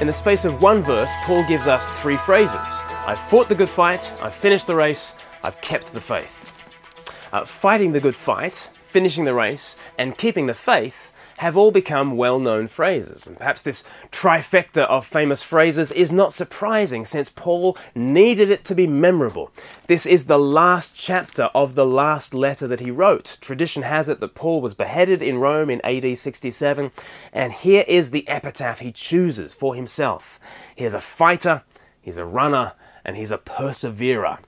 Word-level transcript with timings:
In 0.00 0.06
the 0.06 0.14
space 0.14 0.46
of 0.46 0.62
one 0.62 0.80
verse, 0.80 1.12
Paul 1.24 1.44
gives 1.46 1.66
us 1.66 1.90
three 1.90 2.16
phrases 2.16 2.56
I've 3.06 3.20
fought 3.20 3.50
the 3.50 3.54
good 3.54 3.68
fight, 3.68 4.10
I've 4.22 4.34
finished 4.34 4.66
the 4.66 4.74
race, 4.74 5.12
I've 5.44 5.60
kept 5.60 5.92
the 5.92 6.00
faith. 6.00 6.50
Uh, 7.34 7.44
fighting 7.44 7.92
the 7.92 8.00
good 8.00 8.16
fight, 8.16 8.70
finishing 8.80 9.26
the 9.26 9.34
race, 9.34 9.76
and 9.98 10.16
keeping 10.16 10.46
the 10.46 10.54
faith 10.54 11.12
have 11.40 11.56
all 11.56 11.70
become 11.70 12.18
well 12.18 12.38
known 12.38 12.66
phrases. 12.66 13.26
And 13.26 13.34
perhaps 13.34 13.62
this 13.62 13.82
trifecta 14.12 14.84
of 14.84 15.06
famous 15.06 15.42
phrases 15.42 15.90
is 15.90 16.12
not 16.12 16.34
surprising 16.34 17.06
since 17.06 17.30
Paul 17.30 17.78
needed 17.94 18.50
it 18.50 18.62
to 18.66 18.74
be 18.74 18.86
memorable. 18.86 19.50
This 19.86 20.04
is 20.04 20.26
the 20.26 20.38
last 20.38 20.94
chapter 20.94 21.44
of 21.54 21.76
the 21.76 21.86
last 21.86 22.34
letter 22.34 22.68
that 22.68 22.80
he 22.80 22.90
wrote. 22.90 23.38
Tradition 23.40 23.84
has 23.84 24.06
it 24.06 24.20
that 24.20 24.34
Paul 24.34 24.60
was 24.60 24.74
beheaded 24.74 25.22
in 25.22 25.38
Rome 25.38 25.70
in 25.70 25.80
AD 25.82 26.18
67, 26.18 26.90
and 27.32 27.52
here 27.54 27.84
is 27.88 28.10
the 28.10 28.28
epitaph 28.28 28.80
he 28.80 28.92
chooses 28.92 29.54
for 29.54 29.74
himself. 29.74 30.38
He 30.76 30.84
is 30.84 30.92
a 30.92 31.00
fighter, 31.00 31.62
he's 32.02 32.18
a 32.18 32.26
runner, 32.26 32.74
and 33.02 33.16
he's 33.16 33.30
a 33.30 33.38
perseverer. 33.38 34.40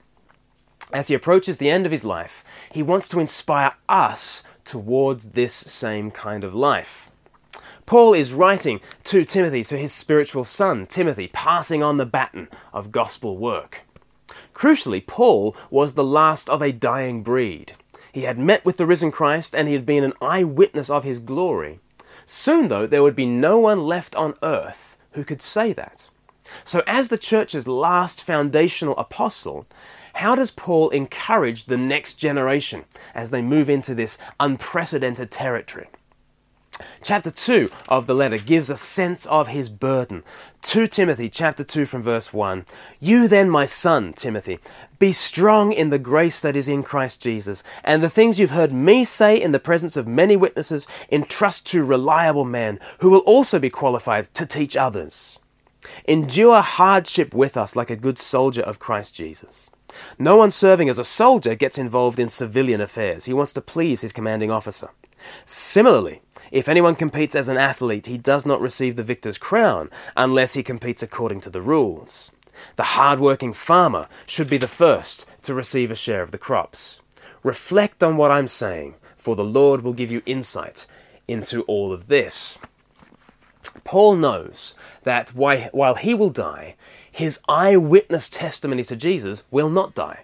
As 0.91 1.07
he 1.07 1.15
approaches 1.15 1.57
the 1.57 1.71
end 1.71 1.87
of 1.87 1.91
his 1.91 2.05
life, 2.05 2.43
he 2.71 2.83
wants 2.83 3.09
to 3.09 3.19
inspire 3.19 3.73
us 3.89 4.43
towards 4.65 5.31
this 5.31 5.53
same 5.53 6.11
kind 6.11 6.43
of 6.43 6.55
life. 6.55 7.09
Paul 7.85 8.13
is 8.13 8.33
writing 8.33 8.79
to 9.05 9.25
Timothy, 9.25 9.63
to 9.65 9.77
his 9.77 9.91
spiritual 9.91 10.43
son, 10.43 10.85
Timothy, 10.85 11.27
passing 11.27 11.83
on 11.83 11.97
the 11.97 12.05
baton 12.05 12.47
of 12.71 12.91
gospel 12.91 13.37
work. 13.37 13.81
Crucially, 14.53 15.05
Paul 15.05 15.55
was 15.69 15.93
the 15.93 16.03
last 16.03 16.49
of 16.49 16.61
a 16.61 16.71
dying 16.71 17.23
breed. 17.23 17.73
He 18.11 18.21
had 18.21 18.37
met 18.37 18.63
with 18.63 18.77
the 18.77 18.85
risen 18.85 19.11
Christ 19.11 19.55
and 19.55 19.67
he 19.67 19.73
had 19.73 19.85
been 19.85 20.03
an 20.03 20.13
eyewitness 20.21 20.89
of 20.89 21.03
his 21.03 21.19
glory. 21.19 21.79
Soon, 22.25 22.67
though, 22.67 22.87
there 22.87 23.03
would 23.03 23.15
be 23.15 23.25
no 23.25 23.57
one 23.57 23.85
left 23.85 24.15
on 24.15 24.35
earth 24.43 24.97
who 25.11 25.23
could 25.23 25.41
say 25.41 25.73
that. 25.73 26.09
So, 26.63 26.83
as 26.85 27.07
the 27.07 27.17
church's 27.17 27.67
last 27.67 28.23
foundational 28.23 28.95
apostle, 28.97 29.65
how 30.13 30.35
does 30.35 30.51
Paul 30.51 30.89
encourage 30.89 31.65
the 31.65 31.77
next 31.77 32.15
generation 32.15 32.85
as 33.13 33.31
they 33.31 33.41
move 33.41 33.69
into 33.69 33.93
this 33.95 34.17
unprecedented 34.39 35.31
territory? 35.31 35.87
Chapter 37.03 37.29
2 37.29 37.69
of 37.87 38.07
the 38.07 38.15
letter 38.15 38.37
gives 38.37 38.69
a 38.69 38.77
sense 38.77 39.25
of 39.27 39.47
his 39.47 39.69
burden. 39.69 40.23
2 40.63 40.87
Timothy 40.87 41.29
chapter 41.29 41.63
2 41.63 41.85
from 41.85 42.01
verse 42.01 42.33
1. 42.33 42.65
You 42.99 43.27
then, 43.27 43.49
my 43.49 43.65
son, 43.65 44.13
Timothy, 44.13 44.59
be 44.97 45.11
strong 45.11 45.71
in 45.71 45.89
the 45.89 45.99
grace 45.99 46.39
that 46.39 46.55
is 46.55 46.67
in 46.67 46.81
Christ 46.81 47.21
Jesus, 47.21 47.61
and 47.83 48.01
the 48.01 48.09
things 48.09 48.39
you've 48.39 48.51
heard 48.51 48.71
me 48.71 49.03
say 49.03 49.39
in 49.39 49.51
the 49.51 49.59
presence 49.59 49.95
of 49.95 50.07
many 50.07 50.35
witnesses, 50.35 50.87
entrust 51.11 51.67
to 51.67 51.83
reliable 51.83 52.45
men 52.45 52.79
who 52.99 53.09
will 53.09 53.19
also 53.19 53.59
be 53.59 53.69
qualified 53.69 54.33
to 54.33 54.45
teach 54.45 54.75
others. 54.75 55.37
Endure 56.07 56.61
hardship 56.61 57.33
with 57.33 57.57
us 57.57 57.75
like 57.75 57.89
a 57.89 57.95
good 57.95 58.17
soldier 58.17 58.61
of 58.61 58.79
Christ 58.79 59.13
Jesus. 59.13 59.69
No 60.17 60.35
one 60.35 60.51
serving 60.51 60.89
as 60.89 60.99
a 60.99 61.03
soldier 61.03 61.55
gets 61.55 61.77
involved 61.77 62.19
in 62.19 62.29
civilian 62.29 62.81
affairs. 62.81 63.25
He 63.25 63.33
wants 63.33 63.53
to 63.53 63.61
please 63.61 64.01
his 64.01 64.13
commanding 64.13 64.51
officer. 64.51 64.89
Similarly, 65.45 66.21
if 66.51 66.67
anyone 66.67 66.95
competes 66.95 67.35
as 67.35 67.47
an 67.47 67.57
athlete, 67.57 68.05
he 68.05 68.17
does 68.17 68.45
not 68.45 68.61
receive 68.61 68.95
the 68.95 69.03
victor's 69.03 69.37
crown 69.37 69.89
unless 70.15 70.53
he 70.53 70.63
competes 70.63 71.01
according 71.01 71.41
to 71.41 71.49
the 71.49 71.61
rules. 71.61 72.31
The 72.75 72.83
hard-working 72.83 73.53
farmer 73.53 74.07
should 74.25 74.49
be 74.49 74.57
the 74.57 74.67
first 74.67 75.25
to 75.43 75.53
receive 75.53 75.91
a 75.91 75.95
share 75.95 76.21
of 76.21 76.31
the 76.31 76.37
crops. 76.37 76.99
Reflect 77.41 78.03
on 78.03 78.15
what 78.17 78.31
I'm 78.31 78.47
saying, 78.47 78.95
for 79.17 79.35
the 79.35 79.43
Lord 79.43 79.81
will 79.81 79.93
give 79.93 80.11
you 80.11 80.21
insight 80.25 80.85
into 81.27 81.63
all 81.63 81.91
of 81.91 82.07
this. 82.07 82.57
Paul 83.83 84.15
knows 84.17 84.75
that 85.03 85.33
while 85.33 85.95
he 85.95 86.13
will 86.13 86.29
die, 86.29 86.75
his 87.13 87.39
eyewitness 87.47 88.27
testimony 88.27 88.83
to 88.83 88.95
Jesus 88.95 89.43
will 89.51 89.69
not 89.69 89.93
die. 89.93 90.21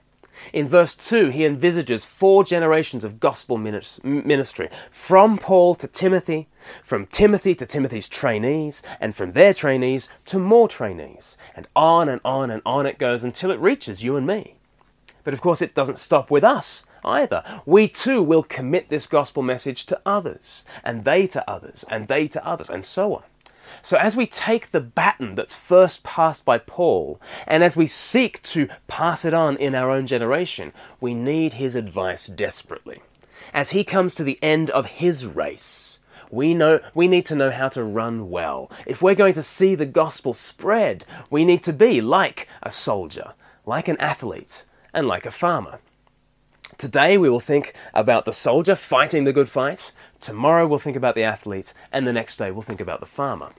In 0.51 0.67
verse 0.67 0.95
2, 0.95 1.29
he 1.29 1.45
envisages 1.45 2.03
four 2.03 2.43
generations 2.43 3.03
of 3.03 3.19
gospel 3.19 3.57
ministry 3.57 4.69
from 4.89 5.37
Paul 5.37 5.75
to 5.75 5.87
Timothy, 5.87 6.47
from 6.83 7.05
Timothy 7.05 7.53
to 7.55 7.65
Timothy's 7.65 8.09
trainees, 8.09 8.81
and 8.99 9.15
from 9.15 9.33
their 9.33 9.53
trainees 9.53 10.09
to 10.25 10.39
more 10.39 10.67
trainees. 10.67 11.37
And 11.55 11.67
on 11.75 12.09
and 12.09 12.21
on 12.25 12.49
and 12.49 12.63
on 12.65 12.87
it 12.87 12.97
goes 12.97 13.23
until 13.23 13.51
it 13.51 13.59
reaches 13.59 14.03
you 14.03 14.15
and 14.15 14.25
me. 14.25 14.55
But 15.23 15.35
of 15.35 15.41
course, 15.41 15.61
it 15.61 15.75
doesn't 15.75 15.99
stop 15.99 16.31
with 16.31 16.43
us 16.43 16.85
either. 17.05 17.43
We 17.67 17.87
too 17.87 18.23
will 18.23 18.43
commit 18.43 18.89
this 18.89 19.05
gospel 19.05 19.43
message 19.43 19.85
to 19.87 20.01
others, 20.05 20.65
and 20.83 21.03
they 21.03 21.27
to 21.27 21.47
others, 21.47 21.85
and 21.87 22.07
they 22.07 22.27
to 22.29 22.43
others, 22.45 22.69
and 22.69 22.83
so 22.83 23.15
on. 23.15 23.23
So, 23.81 23.97
as 23.97 24.15
we 24.15 24.25
take 24.25 24.71
the 24.71 24.81
baton 24.81 25.35
that's 25.35 25.55
first 25.55 26.03
passed 26.03 26.45
by 26.45 26.57
Paul, 26.57 27.19
and 27.47 27.63
as 27.63 27.75
we 27.75 27.87
seek 27.87 28.41
to 28.43 28.67
pass 28.87 29.25
it 29.25 29.33
on 29.33 29.57
in 29.57 29.75
our 29.75 29.89
own 29.91 30.07
generation, 30.07 30.73
we 30.99 31.13
need 31.13 31.53
his 31.53 31.75
advice 31.75 32.27
desperately. 32.27 33.01
As 33.53 33.71
he 33.71 33.83
comes 33.83 34.15
to 34.15 34.23
the 34.23 34.39
end 34.41 34.69
of 34.69 34.85
his 34.85 35.25
race, 35.25 35.99
we 36.29 36.53
know 36.53 36.79
we 36.93 37.07
need 37.07 37.25
to 37.27 37.35
know 37.35 37.51
how 37.51 37.69
to 37.69 37.83
run 37.83 38.29
well. 38.29 38.71
If 38.85 39.01
we're 39.01 39.15
going 39.15 39.33
to 39.33 39.43
see 39.43 39.75
the 39.75 39.85
gospel 39.85 40.33
spread, 40.33 41.05
we 41.29 41.43
need 41.43 41.63
to 41.63 41.73
be 41.73 42.01
like 42.01 42.47
a 42.61 42.69
soldier, 42.69 43.33
like 43.65 43.87
an 43.87 43.97
athlete, 43.97 44.63
and 44.93 45.07
like 45.07 45.25
a 45.25 45.31
farmer. 45.31 45.79
Today 46.77 47.17
we 47.17 47.29
will 47.29 47.39
think 47.39 47.73
about 47.93 48.25
the 48.25 48.31
soldier 48.31 48.75
fighting 48.75 49.23
the 49.23 49.33
good 49.33 49.49
fight. 49.49 49.91
Tomorrow 50.19 50.67
we'll 50.67 50.79
think 50.79 50.97
about 50.97 51.15
the 51.15 51.23
athlete, 51.23 51.73
and 51.91 52.05
the 52.05 52.13
next 52.13 52.37
day 52.37 52.51
we'll 52.51 52.61
think 52.61 52.81
about 52.81 52.99
the 52.99 53.05
farmer. 53.05 53.51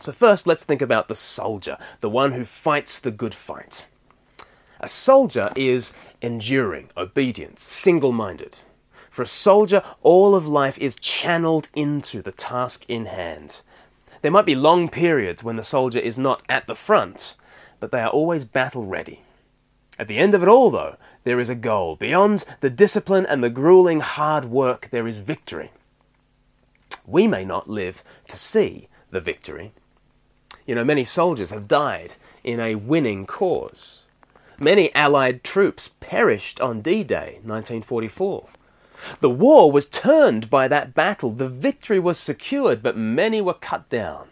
So, 0.00 0.12
first, 0.12 0.46
let's 0.46 0.64
think 0.64 0.80
about 0.80 1.08
the 1.08 1.14
soldier, 1.14 1.76
the 2.00 2.08
one 2.08 2.32
who 2.32 2.44
fights 2.44 2.98
the 2.98 3.10
good 3.10 3.34
fight. 3.34 3.86
A 4.80 4.88
soldier 4.88 5.52
is 5.54 5.92
enduring, 6.20 6.88
obedient, 6.96 7.58
single 7.58 8.12
minded. 8.12 8.56
For 9.10 9.22
a 9.22 9.26
soldier, 9.26 9.82
all 10.02 10.34
of 10.34 10.46
life 10.46 10.78
is 10.78 10.96
channeled 10.96 11.68
into 11.74 12.22
the 12.22 12.32
task 12.32 12.84
in 12.88 13.06
hand. 13.06 13.60
There 14.22 14.32
might 14.32 14.46
be 14.46 14.54
long 14.54 14.88
periods 14.88 15.44
when 15.44 15.56
the 15.56 15.62
soldier 15.62 15.98
is 15.98 16.16
not 16.16 16.42
at 16.48 16.66
the 16.66 16.74
front, 16.74 17.34
but 17.78 17.90
they 17.90 18.00
are 18.00 18.08
always 18.08 18.44
battle 18.44 18.86
ready. 18.86 19.22
At 19.98 20.08
the 20.08 20.18
end 20.18 20.34
of 20.34 20.42
it 20.42 20.48
all, 20.48 20.70
though, 20.70 20.96
there 21.24 21.38
is 21.38 21.50
a 21.50 21.54
goal. 21.54 21.96
Beyond 21.96 22.44
the 22.60 22.70
discipline 22.70 23.26
and 23.26 23.44
the 23.44 23.50
grueling 23.50 24.00
hard 24.00 24.46
work, 24.46 24.88
there 24.90 25.06
is 25.06 25.18
victory. 25.18 25.70
We 27.06 27.26
may 27.26 27.44
not 27.44 27.68
live 27.68 28.02
to 28.28 28.36
see 28.36 28.88
the 29.10 29.20
victory. 29.20 29.72
You 30.66 30.74
know, 30.74 30.84
many 30.84 31.04
soldiers 31.04 31.50
have 31.50 31.68
died 31.68 32.14
in 32.44 32.60
a 32.60 32.76
winning 32.76 33.26
cause. 33.26 34.00
Many 34.58 34.94
Allied 34.94 35.42
troops 35.42 35.90
perished 36.00 36.60
on 36.60 36.82
D 36.82 37.02
Day, 37.02 37.40
1944. 37.42 38.48
The 39.20 39.30
war 39.30 39.72
was 39.72 39.88
turned 39.88 40.48
by 40.48 40.68
that 40.68 40.94
battle. 40.94 41.32
The 41.32 41.48
victory 41.48 41.98
was 41.98 42.18
secured, 42.18 42.82
but 42.82 42.96
many 42.96 43.40
were 43.40 43.54
cut 43.54 43.88
down. 43.88 44.28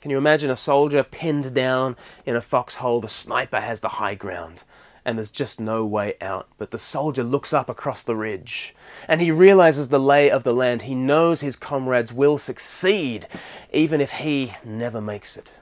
Can 0.00 0.10
you 0.10 0.18
imagine 0.18 0.50
a 0.50 0.56
soldier 0.56 1.04
pinned 1.04 1.54
down 1.54 1.96
in 2.26 2.34
a 2.34 2.40
foxhole? 2.40 3.00
The 3.00 3.08
sniper 3.08 3.60
has 3.60 3.80
the 3.80 4.00
high 4.00 4.16
ground 4.16 4.64
and 5.04 5.18
there's 5.18 5.30
just 5.30 5.60
no 5.60 5.84
way 5.84 6.14
out. 6.20 6.48
But 6.58 6.70
the 6.70 6.78
soldier 6.78 7.24
looks 7.24 7.52
up 7.52 7.68
across 7.68 8.02
the 8.02 8.16
ridge, 8.16 8.74
and 9.08 9.20
he 9.20 9.30
realizes 9.30 9.88
the 9.88 10.00
lay 10.00 10.30
of 10.30 10.44
the 10.44 10.54
land. 10.54 10.82
He 10.82 10.94
knows 10.94 11.40
his 11.40 11.56
comrades 11.56 12.12
will 12.12 12.38
succeed, 12.38 13.26
even 13.72 14.00
if 14.00 14.12
he 14.12 14.54
never 14.64 15.00
makes 15.00 15.36
it. 15.36 15.54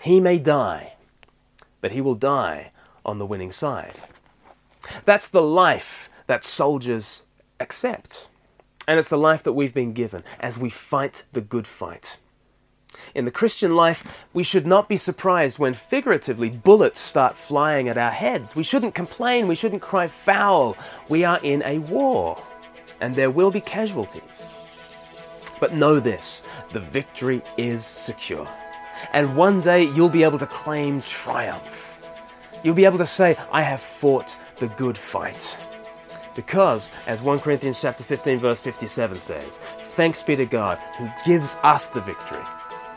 He 0.00 0.20
may 0.20 0.38
die, 0.38 0.94
but 1.80 1.92
he 1.92 2.00
will 2.00 2.14
die 2.14 2.72
on 3.04 3.18
the 3.18 3.26
winning 3.26 3.52
side. 3.52 3.94
That's 5.04 5.28
the 5.28 5.42
life 5.42 6.08
that 6.26 6.44
soldiers 6.44 7.24
accept. 7.58 8.28
And 8.86 8.98
it's 8.98 9.08
the 9.08 9.18
life 9.18 9.42
that 9.42 9.52
we've 9.52 9.74
been 9.74 9.92
given 9.92 10.22
as 10.40 10.56
we 10.56 10.70
fight 10.70 11.24
the 11.32 11.40
good 11.40 11.66
fight. 11.66 12.18
In 13.14 13.24
the 13.24 13.30
Christian 13.30 13.74
life, 13.74 14.04
we 14.32 14.42
should 14.42 14.66
not 14.66 14.88
be 14.88 14.96
surprised 14.96 15.58
when 15.58 15.74
figuratively 15.74 16.50
bullets 16.50 17.00
start 17.00 17.36
flying 17.36 17.88
at 17.88 17.98
our 17.98 18.10
heads. 18.10 18.54
We 18.54 18.62
shouldn't 18.62 18.94
complain, 18.94 19.48
we 19.48 19.54
shouldn't 19.54 19.82
cry 19.82 20.06
foul. 20.06 20.76
We 21.08 21.24
are 21.24 21.40
in 21.42 21.62
a 21.64 21.78
war, 21.78 22.42
and 23.00 23.14
there 23.14 23.30
will 23.30 23.50
be 23.50 23.60
casualties. 23.60 24.48
But 25.60 25.74
know 25.74 26.00
this 26.00 26.42
the 26.72 26.80
victory 26.80 27.42
is 27.56 27.84
secure. 27.84 28.46
And 29.12 29.36
one 29.36 29.60
day 29.60 29.84
you'll 29.84 30.08
be 30.08 30.24
able 30.24 30.38
to 30.38 30.46
claim 30.46 31.00
triumph. 31.00 31.98
You'll 32.62 32.74
be 32.74 32.84
able 32.84 32.98
to 32.98 33.06
say, 33.06 33.36
I 33.52 33.62
have 33.62 33.80
fought 33.80 34.36
the 34.56 34.68
good 34.68 34.98
fight. 34.98 35.56
Because, 36.34 36.90
as 37.06 37.22
1 37.22 37.40
Corinthians 37.40 37.80
chapter 37.80 38.04
15 38.04 38.38
verse 38.38 38.60
57 38.60 39.20
says, 39.20 39.58
thanks 39.94 40.22
be 40.22 40.36
to 40.36 40.46
God 40.46 40.78
who 40.96 41.08
gives 41.24 41.56
us 41.62 41.88
the 41.88 42.00
victory 42.00 42.44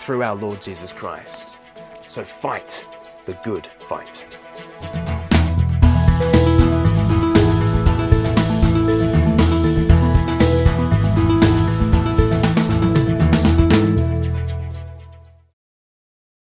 through 0.01 0.23
our 0.23 0.35
Lord 0.35 0.59
Jesus 0.59 0.91
Christ. 0.91 1.57
So 2.05 2.23
fight 2.23 2.83
the 3.25 3.33
good 3.43 3.67
fight. 3.77 4.25